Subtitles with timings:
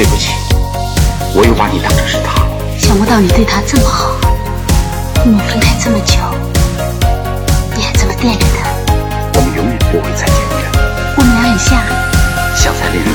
[0.00, 0.30] 对不起，
[1.34, 2.50] 我又把你当成是他了。
[2.78, 4.16] 想不到你对他这么好，
[5.26, 6.16] 我们分开这么久，
[7.76, 8.70] 你还这么惦着他。
[9.34, 10.64] 我们永远不会再见面。
[11.18, 11.76] 我们俩很像，
[12.56, 13.12] 像在恋人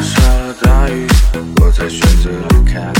[0.00, 1.06] 下了大雨，
[1.60, 2.92] 我才选择离开。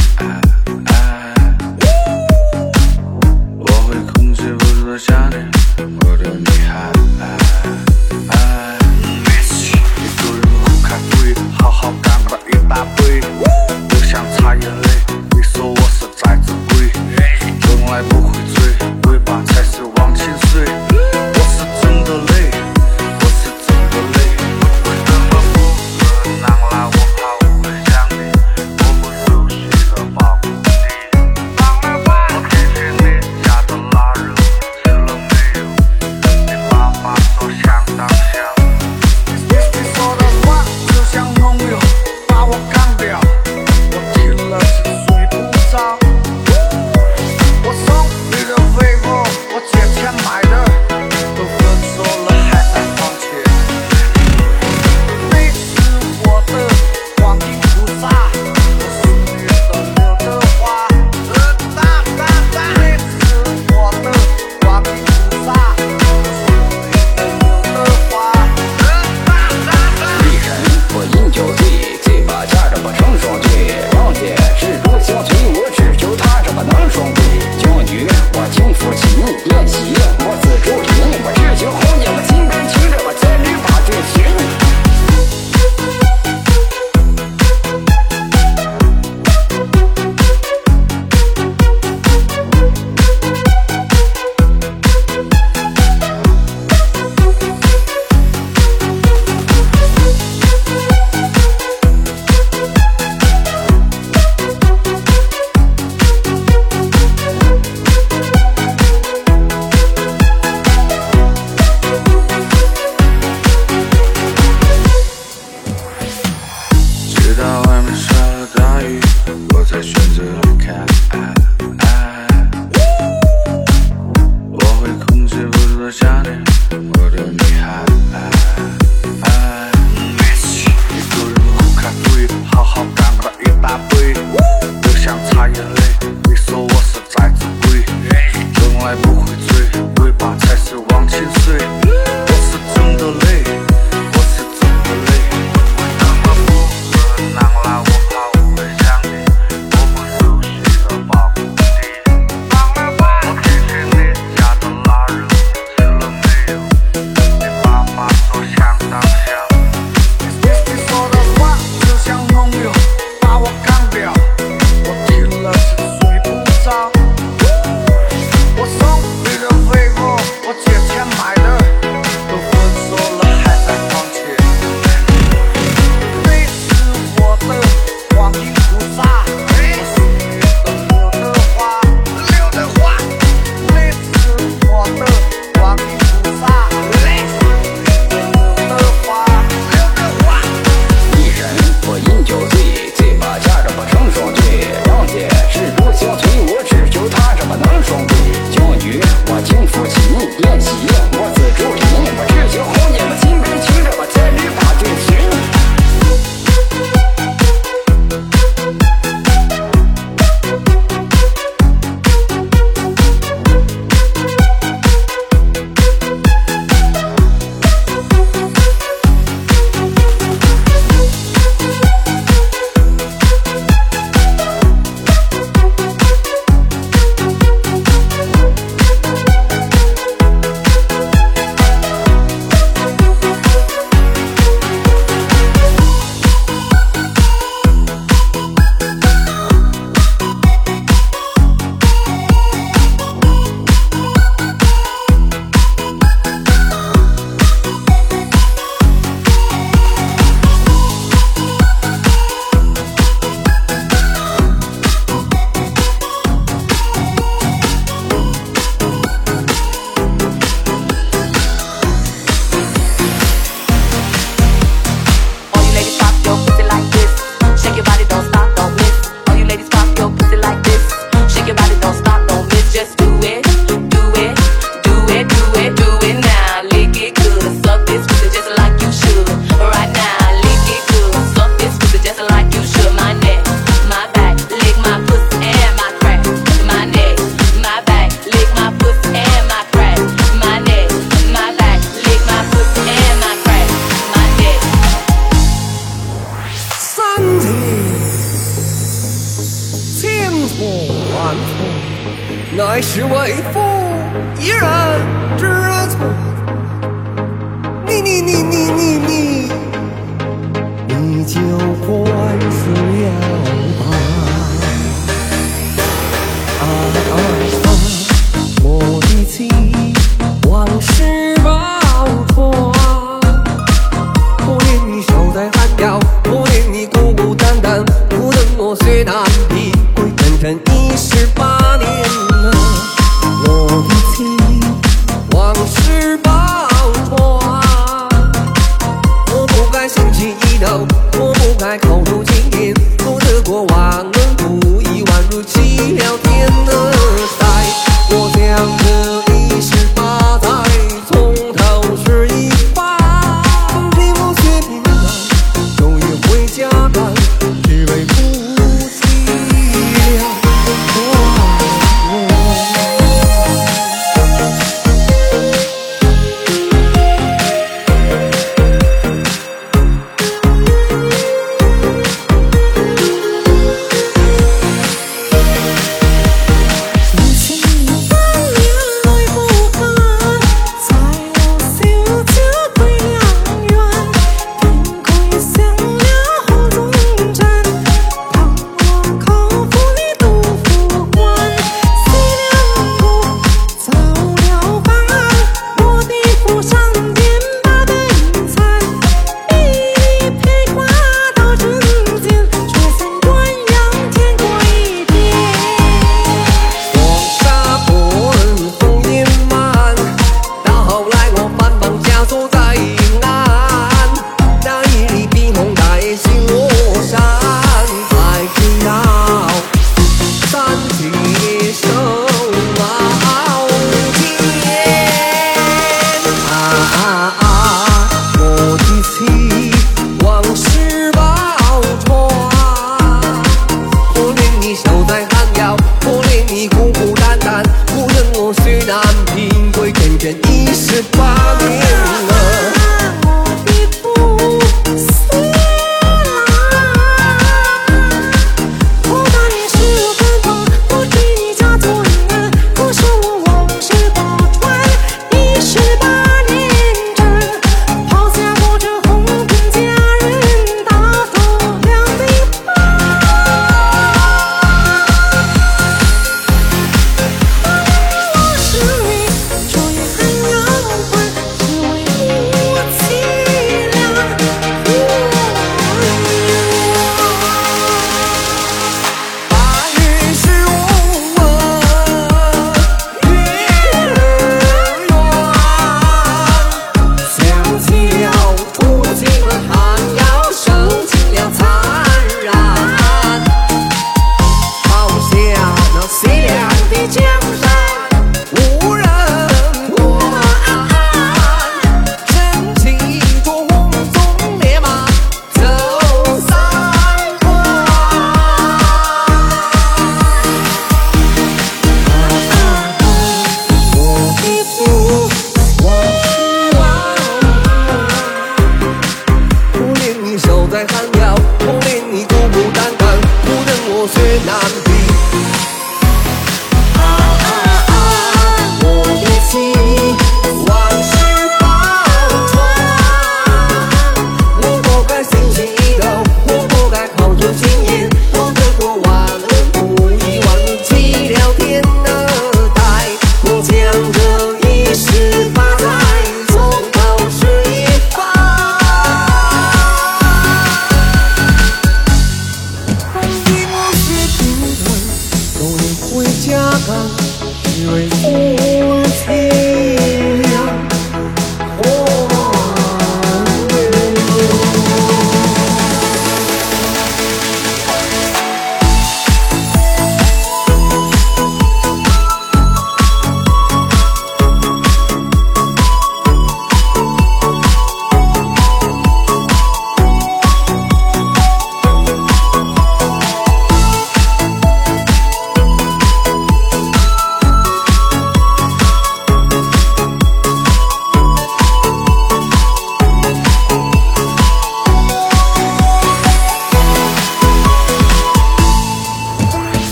[440.75, 442.12] ser pago.